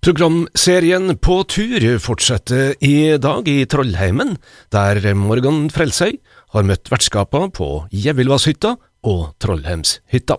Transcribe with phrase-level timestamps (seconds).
[0.00, 4.38] Programserien På tur fortsetter i dag i Trollheimen,
[4.72, 6.14] der Morgan Frelsøy
[6.54, 10.38] har møtt vertskapene på Gjevillvasshytta og Trollheimshytta.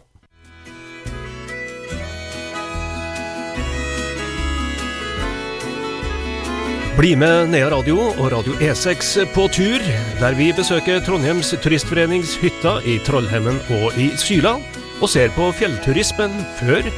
[6.97, 9.78] Bli med Nea Radio og Radio E6 på tur,
[10.23, 14.57] der vi besøker Trondheims Turistforenings hytta i Trollheimen og i Syla,
[14.97, 16.91] og ser på fjellturismen før,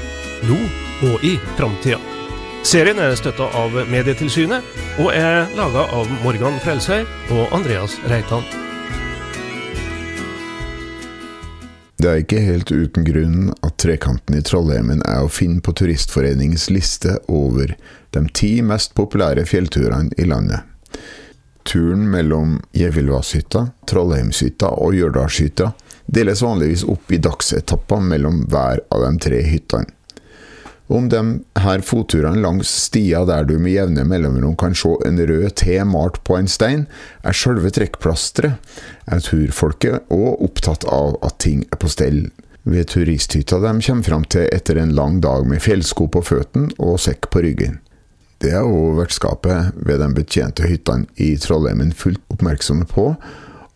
[0.48, 0.64] nå
[1.12, 2.13] og i framtida.
[2.64, 4.64] Serien er støtta av Medietilsynet,
[5.04, 7.02] og er laga av Morgan Frelsøy
[7.36, 8.46] og Andreas Reitan.
[12.00, 16.70] Det er ikke helt uten grunn at Trekanten i Trollheimen er å finne på Turistforeningens
[16.72, 17.76] liste over
[18.16, 20.64] de ti mest populære fjellturene i landet.
[21.68, 25.74] Turen mellom Gjevillvasshytta, Trollheimshytta og Gjørdalshytta
[26.08, 29.92] deles vanligvis opp i dagsetapper mellom hver av de tre hyttene.
[30.92, 31.22] Om de
[31.64, 36.20] her fotturene langs stier der du med jevne mellomrom kan se en rød T malt
[36.28, 36.88] på en stein,
[37.24, 38.60] er sjølve trekkplasteret,
[39.08, 42.26] er turfolket òg opptatt av at ting er på stell
[42.64, 47.00] ved turisthytta de kommer fram til etter en lang dag med fjellsko på føttene og
[47.04, 47.80] sekk på ryggen.
[48.44, 53.14] Det er òg vertskapet ved de betjente hyttene i Trollheimen fullt oppmerksomme på,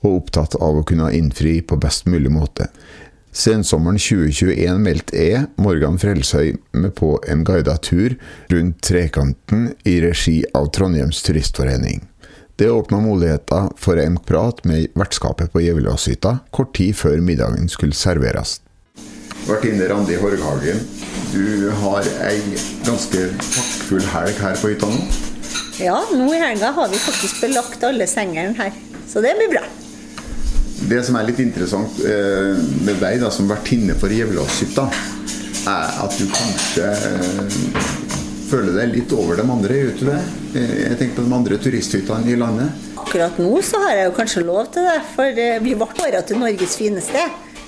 [0.06, 2.67] og opptatt av å kunne innfri på best mulig måte.
[3.38, 8.16] Sensommeren 2021 meldte jeg, Morgan Frelsøy, med på en guida tur
[8.50, 12.02] rundt Trekanten i regi av Trondheims Turistforening.
[12.58, 17.94] Det åpna muligheter for en prat med vertskapet på Gjevillåshytta kort tid før middagen skulle
[17.94, 18.58] serveres.
[19.46, 20.82] Vertinne Randi Horghagen,
[21.30, 22.42] du har ei
[22.90, 25.10] ganske pakkfull helg her på hytta nå?
[25.78, 28.74] Ja, nå i helga har vi faktisk belagt alle sengene her.
[29.06, 29.70] Så det blir bra.
[30.86, 34.86] Det som er litt interessant eh, med deg da, som vertinne for Gjevlåshytta,
[35.67, 37.56] er at du kanskje eh,
[38.47, 40.20] føler deg litt over de andre, gjør du det?
[40.53, 42.86] Eh, jeg tenker på de andre turisthyttene i landet.
[43.02, 46.42] Akkurat nå så har jeg jo kanskje lov til det, for vi ble kåret til
[46.44, 47.26] Norges fineste.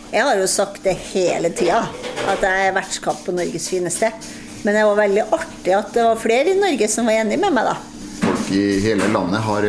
[0.09, 1.81] Jeg har jo sagt det hele tida,
[2.29, 4.13] at jeg er vertskap på Norges fineste.
[4.61, 7.57] Men det var veldig artig at det var flere i Norge som var enig med
[7.57, 7.75] meg, da.
[8.21, 9.67] Folk i hele landet har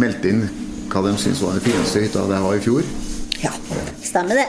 [0.00, 0.44] meldt inn
[0.90, 2.86] hva de syns var den fineste hytta det var i fjor.
[3.40, 3.52] Ja,
[4.04, 4.48] stemmer det.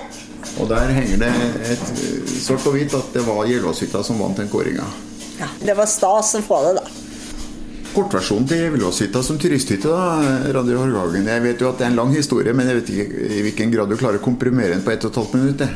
[0.59, 1.29] Og der henger det
[1.71, 1.85] et
[2.41, 4.87] sort og hvitt at det var Gjelvåshytta som vant den kåringa.
[5.39, 6.97] Ja, det var stas å få det, da.
[7.91, 11.29] Kortversjonen til Gjelvåshytta som turisthytte, da, Radio Horghagen.
[11.29, 13.73] Jeg vet jo at det er en lang historie, men jeg vet ikke i hvilken
[13.73, 15.73] grad du klarer å komprimere den på 1 12 minutter.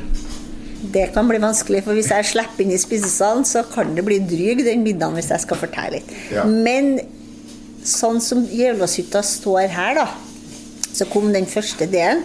[0.96, 4.20] Det kan bli vanskelig, for hvis jeg slipper inn i spisesalen, så kan det bli
[4.24, 6.14] dryg den middagen hvis jeg skal fortelle litt.
[6.34, 6.46] Ja.
[6.46, 6.98] Men
[7.86, 10.06] sånn som Gjelvåshytta står her, da,
[10.96, 12.24] så kom den første delen,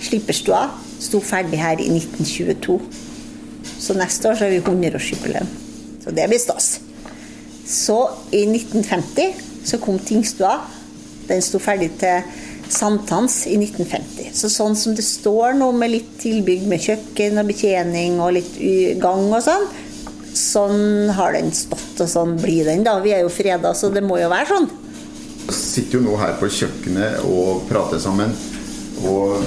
[0.00, 0.66] Slipperstua,
[1.00, 2.78] sto ferdig her i 1922.
[3.80, 5.48] Så neste år så har vi 100-årsjubileum.
[6.04, 6.68] Så det blir stas.
[7.66, 7.96] Så
[8.30, 10.58] i 1950 så kom Tingstua.
[11.28, 12.22] Den sto ferdig til
[12.72, 14.30] sankthans i 1950.
[14.36, 18.56] Så sånn som det står nå med litt tilbygg med kjøkken og betjening og litt
[19.02, 19.68] gang og sånn,
[20.36, 22.98] sånn har den stått, og sånn blir den da.
[23.04, 24.68] Vi er jo freda, så det må jo være sånn
[25.76, 28.32] sitter jo nå her på kjøkkenet og prater sammen.
[29.04, 29.42] Og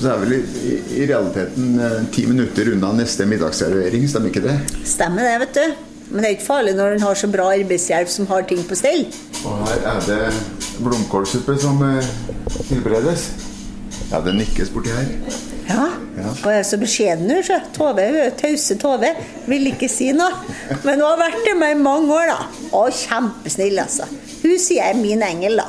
[0.00, 4.56] så er vel i, i realiteten eh, ti minutter unna neste middagsservering, stemmer ikke det?
[4.88, 5.86] Stemmer det, vet du.
[6.10, 8.78] Men det er ikke farlig når en har så bra arbeidshjelp som har ting på
[8.78, 9.04] stell.
[9.46, 10.18] Og her er det
[10.82, 12.10] blomkålsuppe som eh,
[12.66, 13.30] tilberedes.
[14.10, 15.14] Ja, det nikkes borti her.
[15.70, 15.86] Ja.
[16.30, 17.68] Og jeg er så beskjeden, hun.
[17.76, 18.06] Tove,
[18.40, 19.12] tause Tove.
[19.50, 20.42] Vil ikke si noe.
[20.82, 22.66] Men hun har vært det med i mange år, da.
[22.76, 24.08] Og kjempesnill, altså.
[24.40, 25.68] Hun sier jeg er min engel, da.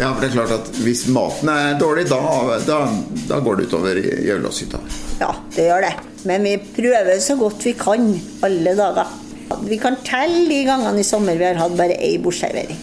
[0.00, 2.20] Ja, for det er klart at Hvis maten er dårlig, da,
[2.64, 2.78] da,
[3.28, 4.80] da går det utover Jøllåshytta.
[5.20, 5.94] Ja, det gjør det.
[6.28, 8.06] Men vi prøver så godt vi kan
[8.46, 9.10] alle dager.
[9.66, 12.78] Vi kan telle de gangene i sommer vi har hatt bare ei bordservering.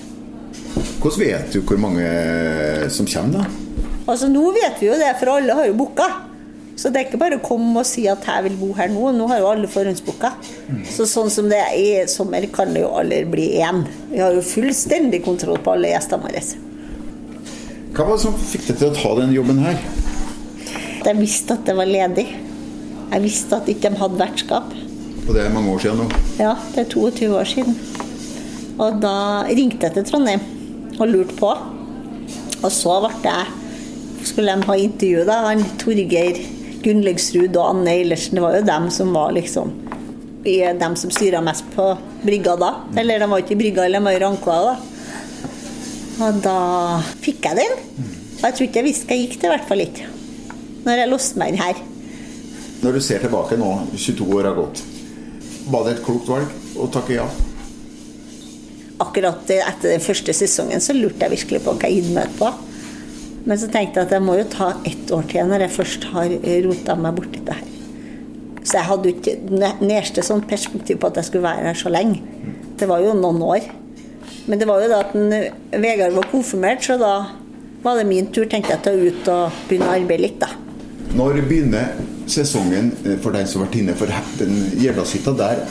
[0.98, 2.06] Hvordan vet du hvor mange
[2.94, 3.67] som kommer, da?
[4.08, 6.08] Altså Nå vet vi jo det, for alle har jo booka.
[6.78, 9.10] Så det er ikke bare å komme og si at jeg vil bo her nå.
[9.18, 10.30] Nå har jo alle forhåndsbooka.
[10.70, 10.84] Mm.
[10.94, 13.82] Så sånn som det er i sommer, kan det jo aldri bli én.
[14.12, 16.44] Vi har jo fullstendig kontroll på alle gjestene våre.
[17.98, 19.82] Hva var det som fikk deg til å ta den jobben her?
[21.08, 22.28] Jeg visste at det var ledig.
[23.08, 24.74] Jeg visste at ikke de hadde vertskap.
[25.26, 26.26] Og det er mange år siden nå?
[26.38, 27.80] Ja, det er 22 år siden.
[28.78, 29.18] Og da
[29.50, 30.46] ringte jeg til Trondheim
[31.00, 31.56] og lurte på.
[32.62, 33.57] Og så ble jeg
[34.28, 35.38] skulle de ha intervju, da.
[35.48, 36.40] Han Torgeir
[36.84, 39.74] Gunnlegsrud og Anne Eilertsen, det var jo dem som var liksom
[40.48, 41.90] dem som styra mest på
[42.22, 42.70] brygga da.
[42.96, 44.76] Eller de var ikke i brygga, eller de var i Rankoa da.
[46.28, 46.60] Og da
[47.24, 47.76] fikk jeg den.
[48.38, 50.08] Og jeg tror ikke jeg visste hva jeg gikk til, i hvert fall ikke.
[50.86, 51.84] Når jeg låste meg inn her.
[52.86, 54.86] Når du ser tilbake nå, 22 år har gått,
[55.74, 57.28] var det et klokt valg å takke ja?
[58.98, 62.50] akkurat etter den første sesongen så lurte jeg virkelig på hva jeg gitt meg på.
[63.48, 66.08] Men så tenkte jeg at jeg må jo ta ett år til når jeg først
[66.12, 66.34] har
[66.66, 67.74] rota meg borti det her.
[68.68, 69.36] Så jeg hadde ikke
[69.88, 72.20] neste sånn perspektiv på at jeg skulle være her så lenge.
[72.78, 73.70] Det var jo noen år.
[74.48, 75.32] Men det var jo da at en,
[75.80, 77.14] Vegard var konfirmert, så da
[77.84, 80.40] var det min tur tenkte jeg til å ut og begynne å arbeide litt.
[80.44, 80.52] da.
[81.16, 81.96] Når begynner
[82.28, 83.96] sesongen eh, for deg som har vært inne?
[83.96, 84.12] For
[84.42, 85.64] den Gjeldashytta der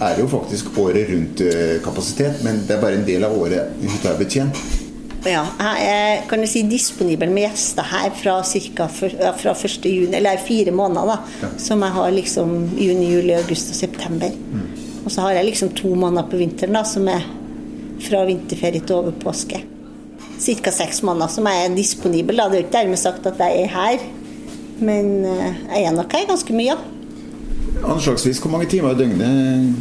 [0.00, 3.76] er jo faktisk året rundt eh, kapasitet, men det er bare en del av året
[3.84, 4.64] hytta er betjent.
[5.28, 9.84] Ja, jeg er kan du si, disponibel med gjester her fra, cirka, fra 1.
[9.84, 11.10] juni, eller fire måneder.
[11.10, 11.50] da, ja.
[11.60, 14.30] Som jeg har liksom juni, juli, august og september.
[14.30, 14.62] Mm.
[15.04, 17.26] Og så har jeg liksom to måneder på vinteren da, som er
[18.00, 19.60] fra vinterferie til over påske.
[20.40, 20.72] Ca.
[20.72, 22.40] seks måneder som jeg er disponibel.
[22.40, 22.48] Da.
[22.48, 24.06] Det er jo ikke dermed sagt at jeg er her,
[24.80, 26.72] men eh, jeg er nok her ganske mye.
[26.72, 26.78] Ja.
[27.92, 29.74] Anslagsvis hvor mange timer i døgnet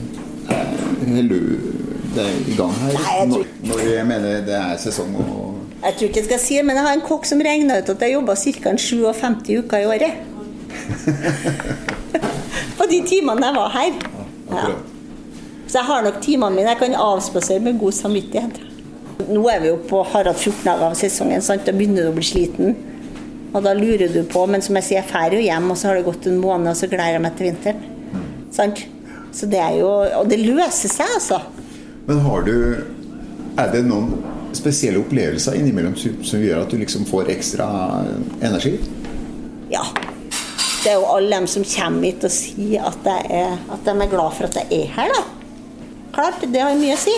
[1.07, 2.93] holder du deg i gang her?
[2.95, 3.47] Nei, jeg tror...
[3.69, 6.79] Når jeg mener det er sesong og Jeg tror ikke jeg skal si det, men
[6.79, 8.73] jeg har en kokk som regna ut at jeg jobba ca.
[8.83, 10.13] 57 uker i året.
[12.79, 13.99] På de timene jeg var her.
[14.49, 14.65] Ja.
[15.69, 16.73] Så jeg har nok timene mine.
[16.73, 18.61] Jeg kan avspasere med god samvittighet.
[19.29, 21.65] Nå er vi jo på Harald 14 dager av sesongen, sant?
[21.67, 22.77] da begynner du å bli sliten.
[23.53, 25.89] Og da lurer du på, men som jeg sier, jeg drar jo hjem, og så
[25.89, 27.83] har det gått en måned, og så gleder jeg meg til vinteren.
[28.13, 28.25] Mm.
[28.55, 28.81] Sant?
[29.35, 31.37] Så det er jo Og det løser seg, altså.
[32.09, 32.77] Men har du
[33.57, 34.15] Er det noen
[34.57, 37.67] spesielle opplevelser innimellom som gjør at du liksom får ekstra
[38.41, 38.71] energi?
[39.69, 39.83] Ja.
[40.81, 44.09] Det er jo alle dem som kommer hit og sier at, er, at de er
[44.09, 45.21] glad for at jeg er her, da.
[46.15, 47.13] Klart, det har mye å si.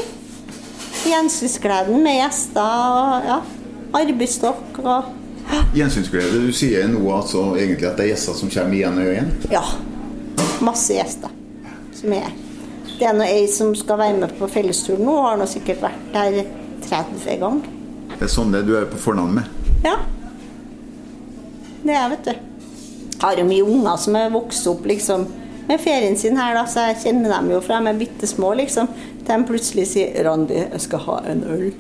[1.08, 3.40] Gjensynsgleden med gjester og ja,
[4.02, 5.18] arbeidsstokk og
[5.78, 6.44] Gjensynsglede.
[6.50, 9.36] Du sier nå altså egentlig at det er gjester som kommer igjen og igjen?
[9.56, 9.64] Ja.
[10.60, 11.32] Masse gjester
[11.96, 12.34] som er
[13.02, 16.02] Det er nå ei som skal være med på fellesturen nå, har nå sikkert vært
[16.14, 16.36] der
[16.86, 17.70] 30 ganger.
[18.12, 19.48] Det er sånn det du er på fornavn med?
[19.82, 19.96] Ja.
[21.82, 22.36] Det er jeg, vet du.
[23.16, 25.26] Jeg har jo mye unger som er vokst opp liksom
[25.66, 28.54] med ferien sin her, da, så jeg kjenner dem jo fra de er bitte små,
[28.62, 28.94] liksom.
[29.26, 31.74] De plutselig sier 'Randi, jeg skal ha en øl'.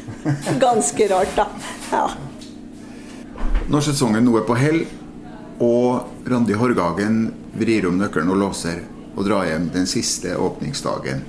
[0.64, 1.50] Ganske rart, da.
[1.92, 2.06] Ja.
[3.68, 4.86] Når sesongen nå er på hell,
[5.60, 11.22] og Randi Horgagen vrir om nøkkelen og låser og dra hjem den siste åpningsdagen.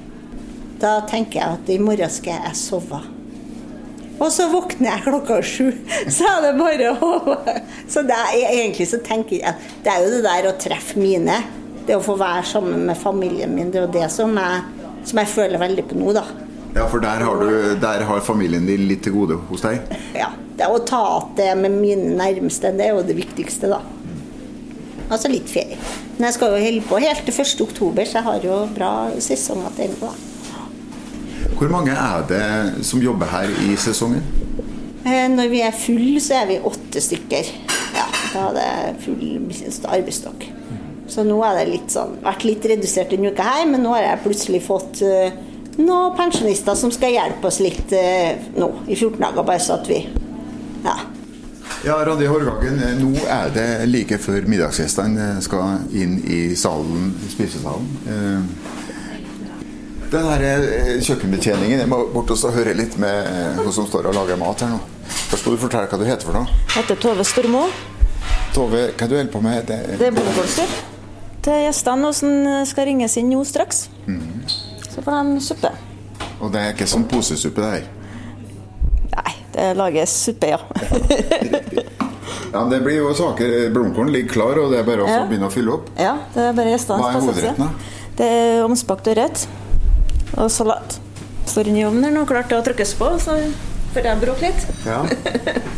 [0.82, 3.00] Da tenker jeg at i morgen skal jeg sove.
[4.18, 5.68] Og så våkner jeg klokka sju.
[6.16, 7.38] Så er det bare å
[7.90, 11.36] Så er, egentlig så tenker jeg at Det er jo det der å treffe mine.
[11.86, 13.70] Det å få være sammen med familien min.
[13.72, 16.26] Det er jo det som jeg, som jeg føler veldig på nå, da.
[16.74, 19.86] Ja, for der har, du, der har familien din litt til gode hos deg?
[20.18, 20.34] Ja.
[20.58, 23.78] Det å ta igjen det med mine nærmeste, det er jo det viktigste, da.
[25.08, 25.78] Altså litt ferie.
[26.18, 27.62] Men jeg skal jo holde på helt til 1.
[27.68, 28.92] oktober, så jeg har jo bra
[29.22, 30.12] sesonger til ennå.
[31.58, 34.26] Hvor mange er det som jobber her i sesongen?
[35.06, 37.52] Eh, når vi er full, så er vi åtte stykker.
[37.98, 39.28] Ja, da er det full
[39.86, 40.48] arbeidsstokk.
[41.08, 44.04] Så nå har det litt sånn, vært litt redusert denne uka her, men nå har
[44.04, 45.30] jeg plutselig fått uh,
[45.80, 49.88] noen pensjonister som skal hjelpe oss litt uh, nå i 14 dager, bare så at
[49.90, 50.02] vi
[50.84, 50.98] Ja.
[51.86, 57.88] Ja, Randi Hårgagen, nå er det like før middagsgjestene skal inn i salen, spisesalen.
[58.10, 58.88] Eh,
[60.08, 64.08] den her eh, kjøkkenbetjeningen Jeg må bort og høre litt med eh, hun som står
[64.10, 64.80] og lager mat her nå.
[65.30, 66.60] Først må du fortelle hva du heter for noe.
[66.64, 67.66] Jeg heter Tove Stormo.
[68.56, 69.68] Tove, hva du holder på med?
[69.70, 70.78] Det, det er blomkålstyr
[71.48, 73.86] til gjestene som skal ringes inn nå straks.
[74.08, 74.48] Mm.
[74.90, 75.72] Så får de suppe.
[76.42, 77.86] Og det er ikke sånn posesuppe, det her?
[79.58, 80.60] Eh, lages suppe, ja.
[82.54, 83.70] ja, Det blir jo saker.
[83.74, 85.90] Blomkålen ligger klar, og det er bare å begynne å fylle opp.
[86.00, 87.74] Ja, det er bare gjestene Hva er hovedretten,
[88.18, 89.48] Det er omspakt ørret
[90.38, 91.00] og salat.
[91.48, 93.38] Står inn i ovnen nå, klart til å trykkes på, så
[93.94, 94.66] får jeg bråke litt.
[94.86, 95.02] Ja.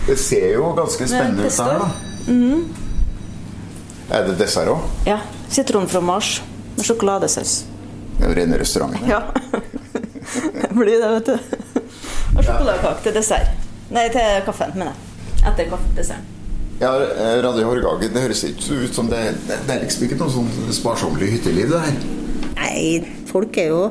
[0.08, 1.90] Det ser jo ganske spennende ut her, da.
[2.30, 2.64] Mm.
[4.10, 4.86] Er det dessert òg?
[5.06, 5.20] Ja.
[5.54, 6.40] Sitronfromasj
[6.78, 7.60] med sjokoladesaus.
[8.18, 9.06] Det er jo rene restauranten.
[9.10, 9.22] Ja.
[10.62, 11.36] det blir det, vet du.
[12.36, 13.59] Og sjokoladekake til dessert.
[13.90, 15.40] Nei, til kaffen, mener jeg.
[15.50, 16.36] Etter kaffedesserten.
[16.80, 20.20] Ja, eh, Radio Horgagen, det høres ikke ut som det, det, det er liksom ikke
[20.22, 21.98] noe sånn sparsommelig hytteliv, det her.
[22.60, 22.84] Nei,
[23.28, 23.82] folk er jo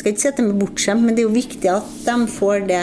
[0.00, 2.66] skal ikke si at de er bortskjemt, men det er jo viktig at de får
[2.70, 2.82] det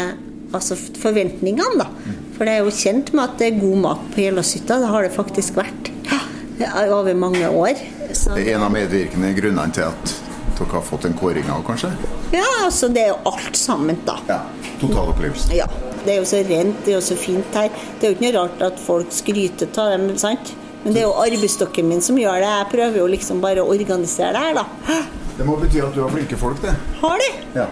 [0.55, 2.13] Altså forventningene, da.
[2.37, 4.77] For det er jo kjent med at det er god mat på Gjeldåshytta.
[4.79, 7.81] Det har det faktisk vært ja, over mange år.
[8.15, 8.31] Så.
[8.31, 10.13] Det er en av medvirkende grunnene til at
[10.53, 11.91] dere har fått en kåring av, kanskje?
[12.31, 14.15] Ja, altså det er jo alt sammen, da.
[14.31, 14.39] Ja,
[14.79, 15.57] Totalopplevelsen.
[15.59, 15.67] Ja.
[16.07, 17.67] Det er jo så rent, det er jo så fint her.
[17.99, 20.53] Det er jo ikke noe rart at folk skryter av dem, sant?
[20.85, 22.51] Men det er jo arbeidsstokken min som gjør det.
[22.53, 25.01] Jeg prøver jo liksom bare å organisere det her, da.
[25.37, 26.71] Det må bety at du har flinke folk, det.
[27.01, 27.27] Har de?
[27.59, 27.67] Ja.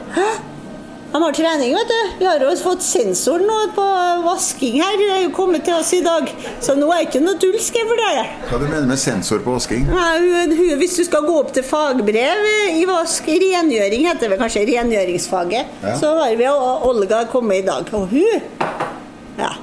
[1.16, 2.00] De har trening, vet du.
[2.20, 3.84] Vi har jo fått sensor nå på
[4.26, 4.98] vasking her.
[5.00, 6.28] Det er jo kommet til oss i dag.
[6.60, 8.26] Så nå er det ikke noe tull, skal jeg fortelle.
[8.50, 9.86] Hva du mener med sensor på vasking?
[9.88, 12.50] Nei, Hvis du skal gå opp til fagbrev
[12.82, 15.96] i vask, rengjøring heter det vel kanskje, rengjøringsfaget, Ja.
[16.04, 17.88] så har vi og Olga kommet i dag.
[17.94, 18.42] Og hun
[19.40, 19.54] Ja.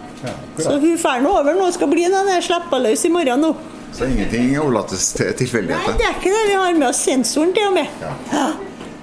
[0.56, 3.54] Så hun drar nå over nå, skal bli den der slippa løs i morgen nå.
[3.92, 6.44] Så ingenting overlates til Nei, det er ikke det.
[6.48, 7.88] Vi har med oss sensoren til og med.
[8.32, 8.52] Ja.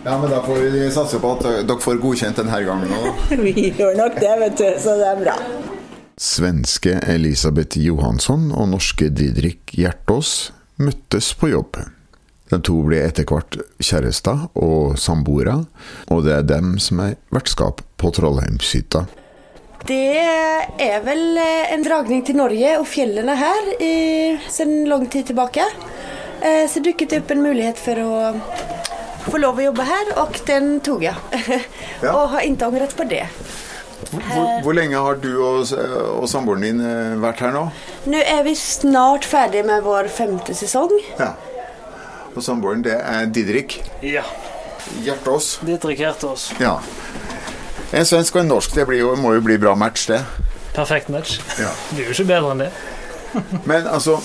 [0.10, 3.20] Ja, men da får vi satse på at dere får godkjent denne gangen òg.
[3.46, 4.70] Vi gjør nok det, vet du.
[4.82, 5.36] Så det er bra.
[6.18, 10.50] Svenske Elisabeth Johansson og norske Didrik Hjertås
[10.82, 11.78] møttes på jobb.
[12.50, 15.60] De to ble etter hvert kjærester og samboere,
[16.10, 19.04] og det er dem som er vertskap på Trollheimshytta.
[19.86, 20.02] Det
[20.90, 23.94] er väl eh, en dragning til Norge og fjellene her i,
[24.50, 25.70] siden lang tid tillbaka.
[26.42, 28.79] Eh, Så dukket det opp en mulighet for att
[29.32, 31.16] få lov å jobbe her, og den tog jeg.
[32.00, 32.14] Ja.
[32.16, 33.26] og har ikke angret på det.
[34.10, 35.74] Hvor, hvor lenge har du og,
[36.16, 37.66] og samboeren din eh, vært her nå?
[38.10, 40.94] Nå er vi snart ferdig med vår femte sesong.
[41.20, 41.34] Ja.
[42.32, 44.24] Og samboeren, det er Didrik Ja.
[45.04, 45.58] Hjertås.
[45.68, 46.54] Didrik Hjertås.
[46.64, 46.78] Ja.
[47.92, 50.22] En svensk og en norsk, det blir jo, må jo bli bra match, det.
[50.76, 51.40] Perfekt match.
[51.60, 51.74] Ja.
[51.92, 52.72] Det er jo ikke bedre enn det.
[53.68, 54.16] Men altså,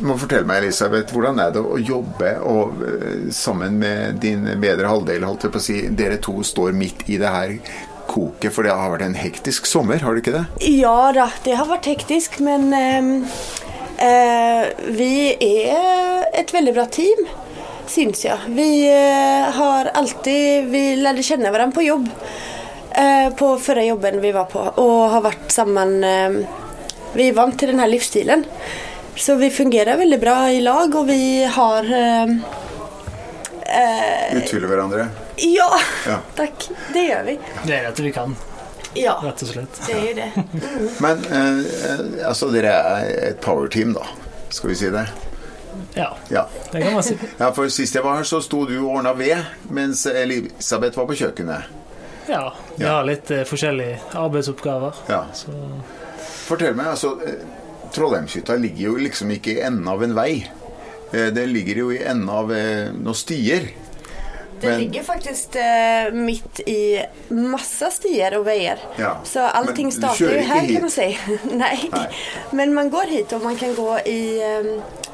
[0.00, 4.46] du må fortelle meg, Elisabeth, hvordan er det å jobbe og, eh, sammen med din
[4.60, 5.26] bedre halvdel?
[5.28, 7.56] Holdt jeg på å si, dere to står midt i det her
[8.10, 10.46] koket, for det har vært en hektisk sommer, har det ikke det?
[10.72, 13.12] Ja da, det har vært hektisk, men ehm,
[14.00, 17.28] eh, vi er et veldig bra team
[17.90, 18.38] syns jeg.
[18.56, 22.08] Vi eh, har alltid, vi lærte kjenne hverandre på jobb.
[22.90, 26.40] Eh, på forrige jobben vi var på og har vært sammen eh,
[27.14, 28.44] vi er vant til den här livsstilen.
[29.16, 32.36] Så vi fungerer veldig bra i lag og vi har ehm,
[33.66, 35.08] eh, Utfyller hverandre?
[35.36, 35.70] Ja,
[36.06, 36.18] Ja.
[36.36, 36.68] Takk.
[36.92, 37.38] Det gjør vi.
[37.66, 38.36] Det er at vi kan,
[38.94, 39.80] Ja, rett og slett.
[39.86, 40.30] det gjør det.
[41.04, 44.06] Men eh, eh, altså, dere er et powerteam, da.
[44.50, 45.04] Skal vi si det?
[45.94, 46.46] Ja, Ja.
[46.72, 47.16] det kan man si.
[47.38, 47.50] ja.
[47.54, 49.36] For sist jeg var her, så sto du og ordna ved,
[49.70, 51.68] mens Elisabeth var på kjøkkenet.
[52.28, 52.96] Ja, vi Ja.
[52.98, 54.94] har litt eh, forskjellige arbeidsoppgaver.
[55.08, 55.24] Ja.
[55.34, 55.54] Så
[56.50, 57.38] Fortell meg, altså eh,
[57.94, 60.32] Trollheimshytta ligger jo liksom ikke i enden av en vei.
[61.12, 63.70] Eh, Det ligger jo i enden av eh, noen stier.
[64.60, 67.00] Det ligger faktisk eh, mitt i
[67.32, 68.80] masse stier og veier.
[69.00, 69.14] Ja.
[69.24, 70.72] Så allting starter jo här hit?
[70.72, 71.18] kan man si.
[71.50, 71.88] Nei.
[71.92, 72.06] Nei.
[72.50, 74.20] Men man går hit og man kan gå i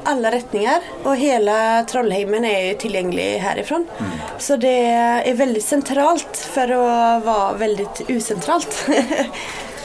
[0.06, 3.86] alle retninger Og hele hela Trollheimen er jo tilgjengelig härifrån.
[3.98, 4.10] Mm.
[4.38, 6.82] Så det er veldig sentralt for å
[7.26, 8.82] være veldig ucentralt.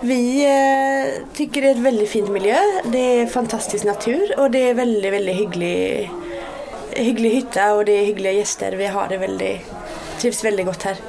[0.00, 2.56] Vi eh, tycker det er et veldig fint miljø.
[2.92, 6.10] Det er fantastisk natur og det er veldig, veldig hyggelig,
[6.96, 8.76] hyggelig hytte, og det er hyggelige gjester.
[8.76, 9.52] Vi har det veldig,
[10.20, 11.00] trivs veldig godt her.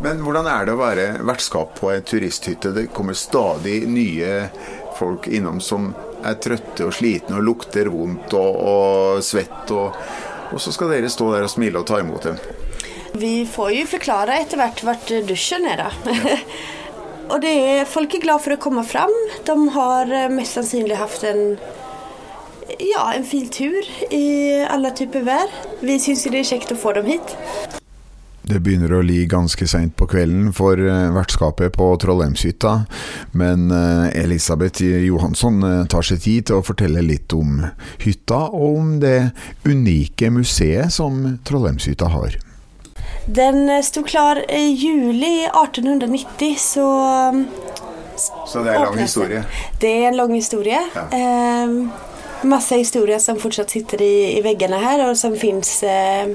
[0.00, 2.72] Men hvordan er det å være vertskap på ei turisthytte?
[2.72, 4.46] Det kommer stadig nye
[4.96, 5.92] folk innom som
[6.24, 9.68] er trøtte og slitne og lukter vondt og, og svett.
[9.76, 10.00] Og,
[10.50, 12.40] og så skal dere stå der og smile og ta imot dem.
[13.20, 15.90] Vi får jo forklare etter hvert vart dusjen er, da.
[15.90, 16.76] och
[17.38, 19.12] det er, folk er glad for å komme fram.
[19.46, 21.58] De har eh, mest sannsynlig haft en
[22.80, 25.52] Ja, en fin tur i alle typer vær.
[25.82, 27.36] Vi syns det er kjekt å få dem hit.
[28.50, 32.74] Det begynner å li ganske seint på kvelden for eh, vertskapet på Trollheimshytta,
[33.38, 37.60] men eh, Elisabeth Johansson tar seg tid til å fortelle litt om
[38.02, 39.32] hytta og om det
[39.68, 42.40] unike museet som Trollheimshytta har.
[43.30, 46.86] Den sto stod klar i juli 1890 så
[47.32, 47.46] um,
[48.48, 49.44] Så det er en lang historie.
[49.80, 50.80] Det er en lang historie.
[50.94, 51.04] Ja.
[51.18, 51.68] Eh,
[52.42, 56.32] masse historier som fortsatt sitter i, i veggene her, og som fins eh,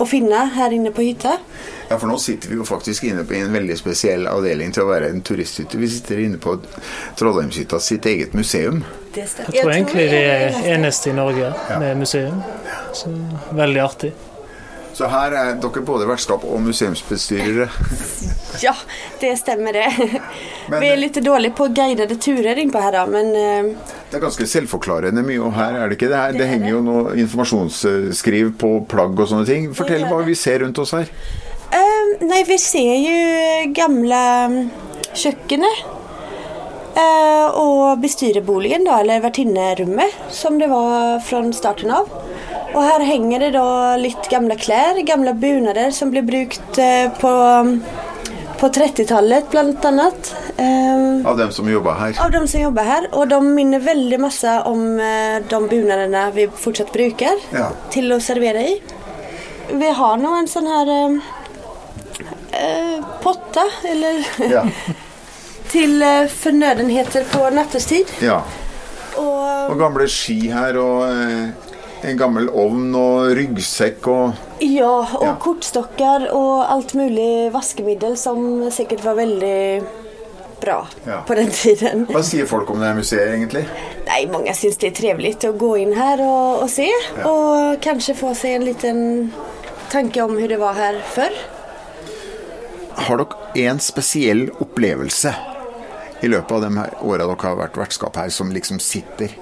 [0.00, 1.36] å finne her inne på hytta.
[1.90, 4.90] Ja, for nå sitter vi jo faktisk inne på en veldig spesiell avdeling til å
[4.94, 5.78] være en turisthytte.
[5.78, 6.56] Vi sitter inne på
[7.20, 8.80] Trollheimshytta sitt eget museum.
[9.12, 11.52] Det jeg tror egentlig vi er eneste i Norge
[11.82, 12.40] med museum.
[12.96, 13.12] Så
[13.52, 14.14] veldig artig.
[15.00, 17.70] Så her er dere både vertskap og museumsbestyrere.
[18.60, 18.74] Ja,
[19.20, 19.86] det stemmer det.
[20.68, 24.24] Men- Vi er litt dårlige på guidede turer innpå her, da, men uh, Det er
[24.26, 26.18] ganske selvforklarende mye og her, er det ikke det?
[26.18, 29.70] Her, det henger jo noe informasjonsskriv på plagg og sånne ting.
[29.78, 31.08] Fortell hva vi ser rundt oss her.
[31.70, 34.20] Uh, nei, vi ser jo gamle
[34.52, 34.60] mm,
[36.94, 36.96] kökenet.
[36.96, 37.50] bestyrerboligen,
[37.92, 42.08] och bestyreboligen då, eller vertinnerummet som det var fra starten av.
[42.74, 47.32] Og her henger det da litt gamle klær, gamle bunader som ble brukt eh, på,
[48.60, 50.34] på 30-talet bland annat.
[50.56, 52.14] Eh, Av dem som jobber her.
[52.24, 53.08] av dem som jobber her.
[53.12, 57.70] Og de minner veldig masse om eh, de bunadene vi fortsatt bruker Ja.
[57.90, 58.80] til å servere i.
[59.72, 61.20] Vi har nå en sånn her
[62.54, 64.62] eh, potte, eller Ja.
[65.70, 68.10] til eh, fornødenheter på nattestid.
[68.22, 68.40] ja.
[69.20, 71.50] Og Og gamle ski her, og eh,
[72.10, 74.32] en gammel ovn og ryggsekk og
[74.64, 75.34] ja, og Ja.
[75.42, 79.82] kortstokker og alt mulig vaskemiddel som sikkert var veldig
[80.60, 81.20] bra Ja.
[81.26, 82.06] på den tiden.
[82.06, 83.66] Hva sier folk om det museet, egentlig?
[84.06, 86.88] Nei, Mange syns det er trivelig å gå inn her og, og se
[87.24, 89.32] Og kanskje få seg en liten
[89.90, 91.30] tanke om hvordan det var her før.
[93.00, 95.34] Har dere en spesiell opplevelse
[96.20, 99.32] i løpet av de åra dere har vært vertskap her, som liksom sitter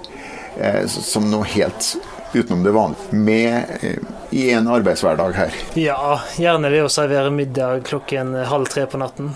[0.56, 1.96] eh, som noe helt
[2.32, 3.98] utenom det vanlige, med eh,
[4.30, 5.54] i en arbeidshverdag her?
[5.74, 9.32] Ja, gjerne det å servere middag klokken halv tre på natten.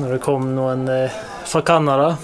[0.00, 2.14] Når det kom noen eh, fra Canada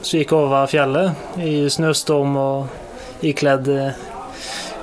[0.00, 4.02] som gikk over fjellet i snøstorm og ikledd eh,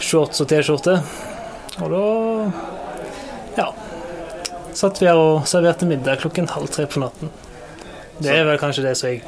[0.01, 0.98] shorts og T-skjorte.
[1.82, 2.06] Og da
[3.60, 3.68] ja,
[4.74, 7.32] satt vi her og serverte middag klokken halv tre på natten.
[8.22, 9.22] Det er vel kanskje det som jeg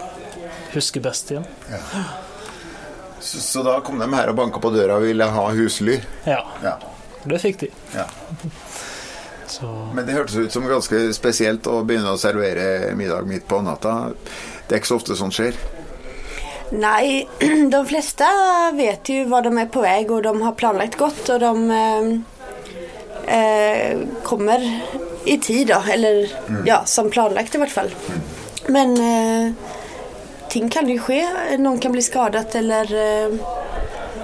[0.74, 1.46] husker best igjen.
[3.24, 6.00] Så, så da kom de her og banka på døra og ville ha husly?
[6.28, 6.76] Ja, Ja.
[7.26, 7.70] det fikk de.
[7.96, 8.08] ja.
[9.54, 13.60] Så Men det hørtes ut som ganske spesielt å begynne å servere middag midt på
[13.62, 14.10] natta.
[14.66, 15.54] Det er ikke så ofte sånt skjer.
[16.74, 17.28] Nei,
[17.76, 18.26] de fleste
[18.80, 21.30] vet jo hva de er på vei, og de har planlagt godt.
[21.36, 22.10] Og de eh,
[23.38, 24.66] eh, kommer
[25.30, 25.84] i tid da.
[26.00, 26.34] eller
[26.66, 27.94] ja, som planlagt i hvert fall.
[28.74, 29.54] Men eh,
[30.50, 31.22] ting kan ju ske,
[31.58, 33.40] någon kan bli skadat eller eh,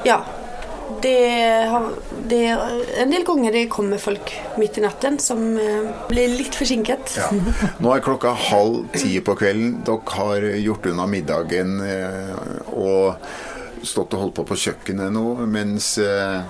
[0.03, 0.21] ja.
[1.01, 1.29] Det,
[1.69, 1.91] har,
[2.27, 2.57] det
[2.97, 7.13] En del ganger det kommer folk midt i natten som eh, blir litt forsinket.
[7.17, 7.29] Ja.
[7.79, 9.77] Nå er klokka halv ti på kvelden.
[9.85, 12.33] Dere har gjort unna middagen eh,
[12.73, 16.41] og stått og holdt på på kjøkkenet nå, mens eh,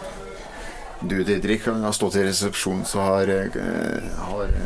[1.00, 4.58] du, Didrik, har stått i resepsjonen, så har, eh, har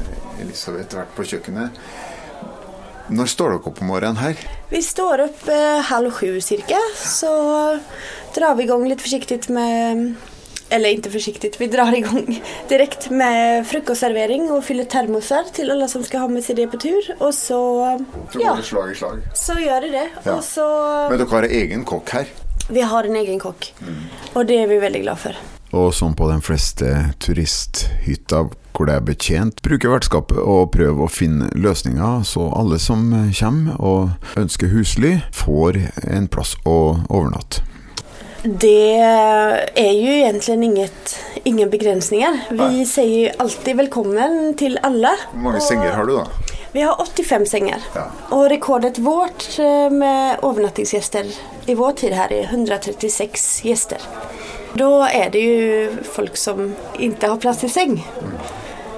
[0.41, 1.83] Elisabeth vært på kjøkkenet.
[3.11, 4.43] Når står dere opp om morgenen her?
[4.71, 7.33] Vi står opp eh, halv sju cirka så
[8.35, 10.13] drar vi i gang litt forsiktig med
[10.73, 12.23] eller ikke forsiktig, vi drar i gang
[12.71, 16.79] direkte med frukostservering og fyller termoser til alle som skal ha med seg det på
[16.81, 17.11] tur.
[17.19, 17.59] Og så,
[18.39, 19.21] ja, det slag i slag.
[19.37, 20.07] så gjør det det.
[20.23, 20.37] Ja.
[20.37, 20.67] Og så,
[21.11, 22.31] Men dere har egen kokk her.
[22.69, 23.99] vi har en egen kokk, mm.
[24.33, 25.37] og det er vi veldig glad för.
[25.73, 26.89] Og som på de fleste
[27.23, 33.05] turisthytter hvor det er betjent, bruker vertskapet og prøver å finne løsninger, så alle som
[33.37, 35.77] kommer og ønsker husly, får
[36.09, 37.65] en plass å overnatte.
[38.43, 41.13] Det er jo egentlig inget,
[41.47, 42.41] ingen begrensninger.
[42.49, 42.87] Vi Nei.
[42.89, 45.13] sier alltid velkommen til alle.
[45.31, 45.67] Hvor mange og...
[45.69, 46.57] senger har du, da?
[46.73, 47.85] Vi har 85 senger.
[47.95, 48.09] Ja.
[48.35, 51.29] Og rekordet vårt eh, med overnattingsgjester
[51.69, 54.03] i vår tid her er 136 gäster.
[54.73, 57.69] Då er det jo folk som ikke har plass i
[58.21, 58.37] Mm.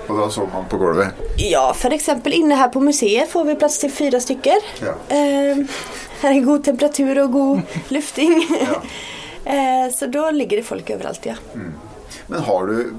[0.05, 1.17] Og da sover man på gulvet?
[1.41, 1.95] Ja, f.eks.
[1.97, 4.67] exempel inne her på museet får vi plass til fire stykker.
[4.85, 4.93] Ja.
[5.09, 5.63] Eh,
[6.21, 7.61] her er god temperatur og god
[7.95, 8.37] lufting.
[9.45, 11.35] eh, så da ligger det folk overalt, ja.
[12.27, 12.93] Men har du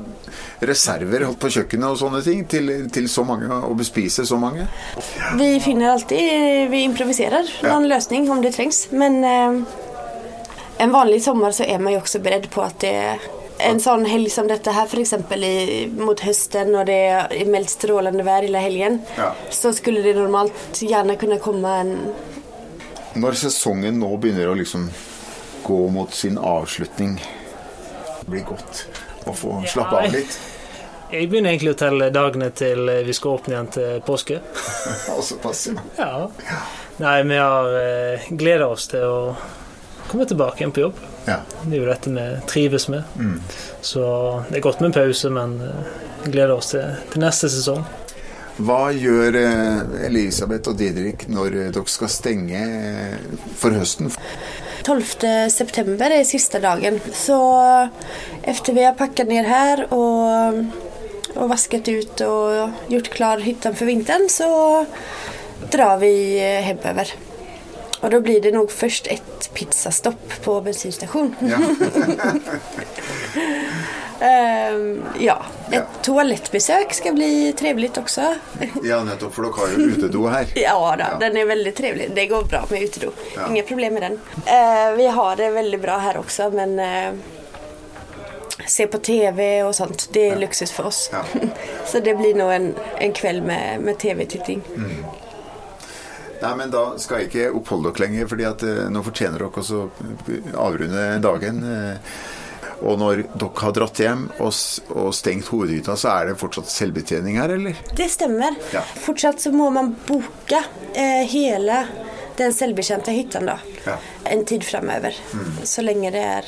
[0.66, 4.66] reserver på kjøkkenet og sånne ting til, til så mange, å bespise så mange?
[5.38, 7.74] Vi finner alltid, vi improviserer Ja.
[7.76, 8.86] løsning lösning om det trengs.
[8.90, 9.60] Men eh,
[10.78, 13.18] en vanlig sommer så er man jo også beredd på at det är
[13.58, 15.00] en sånn helg som dette her, f.eks.
[15.06, 15.44] exempel
[15.96, 19.00] mot høsten når det er meldt strålende vær hele helgen.
[19.16, 19.30] Ja.
[19.50, 21.94] Så skulle det normalt gjerne kunne komme en
[23.16, 24.90] Når sesongen nå begynner å liksom
[25.64, 28.84] gå mot sin avslutning, det blir godt
[29.24, 30.36] å få slappe av litt.
[31.10, 34.42] jeg begynner egentlig å telle dagene til vi skal åpne igjen til påske.
[35.30, 36.10] Såpass, ja.
[36.44, 36.60] Ja.
[37.00, 39.16] Nei, vi har eh, gleda oss til å
[40.10, 41.04] komme tilbake igjen på jobb.
[41.26, 41.40] ja.
[41.66, 43.04] Det er jo dette vi trives med.
[43.80, 44.02] Så
[44.48, 45.56] det er godt med en pause, men
[46.24, 47.84] vi gleder oss til, til neste sesong.
[48.56, 53.18] Hva gjør eh, Elisabeth og Didrik når eh, dere skal stenge eh,
[53.60, 54.08] for høsten?
[54.86, 56.96] 12 september er siste dagen.
[57.12, 57.36] Så
[58.46, 60.62] efter vi har pakket ned her og,
[61.34, 64.48] og vasket ut og gjort klar hytta for vintern så
[65.72, 66.64] drar vi eh,
[68.00, 68.10] hemöver.
[68.16, 71.34] da blir det nok først et pizzastopp på bensinstasjon.
[71.40, 71.58] Ja.
[74.20, 75.82] Um, ja, Et Ja.
[76.02, 78.34] toalettbesøk ska bli trivelig også.
[78.84, 80.46] ja, nettopp, for dere har jo utedo her.
[80.56, 81.18] Ja, da, Ja.
[81.18, 82.14] den er veldig trevlig.
[82.14, 83.12] Det går bra med utedo.
[83.36, 83.48] Ja.
[83.50, 84.20] Inga problem med den.
[84.46, 87.12] Uh, vi har det veldig bra her også, men uh,
[88.66, 91.10] se på TV og sånt, det er luksus for oss.
[91.86, 94.62] Så det blir nå en, en kveld med, med TV-titting.
[96.42, 99.62] Nei, men Da skal jeg ikke oppholde dere lenger, fordi at eh, nå fortjener dere
[99.62, 101.62] også å avrunde dagen.
[101.64, 102.16] Eh,
[102.84, 104.52] Og når dere har dratt hjem og,
[104.92, 107.78] og stengt hovedhytta, så er det fortsatt selvbetjening her, eller?
[107.96, 108.52] Det stemmer.
[108.74, 108.82] Ja.
[109.00, 110.60] Fortsatt så må man boke
[110.92, 111.78] eh, hele
[112.36, 113.54] den selvbetjente hytta da,
[113.86, 113.96] Ja.
[114.28, 115.16] en tid fremover.
[115.64, 116.44] Så lenge det er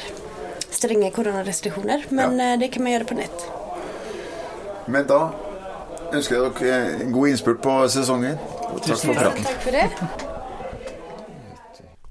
[0.68, 2.05] strenge koronarestriksjoner.
[2.12, 2.53] Men Ja.
[2.53, 3.48] eh, det kan man gjøre på nett.
[4.87, 5.31] Men da
[6.12, 8.37] ønsker jeg dere en god innspurt på sesongen.
[8.85, 9.47] Takk for praten.
[9.47, 10.37] Takk for det.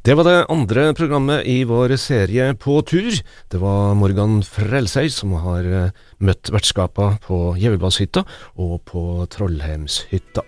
[0.08, 3.12] Det var det andre programmet i vår serie På tur.
[3.52, 5.92] Det var Morgan Frelsøy som har eh,
[6.24, 8.24] møtt vertskapa på Gjevebashytta
[8.56, 9.04] og på
[9.36, 10.46] Trollheimshytta.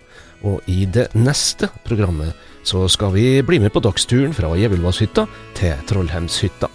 [0.48, 2.32] Og i det neste programmet
[2.64, 5.28] så skal vi bli med på dagsturen fra Gjevebashytta
[5.60, 6.72] til Trollheimshytta.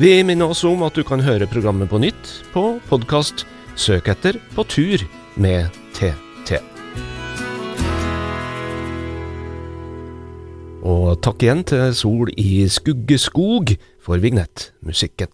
[0.00, 3.44] Vi minner oss om at du kan høre programmet på nytt på podkast.
[3.76, 5.04] Søk etter På tur
[5.36, 6.31] med TT.
[10.82, 13.70] Og takk igjen til Sol i Skuggeskog
[14.02, 15.30] for vignettmusikken.